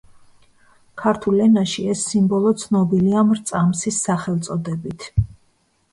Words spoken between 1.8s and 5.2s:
ეს სიმბოლო ცნობილია „მრწამსის“ სახელწოდებით.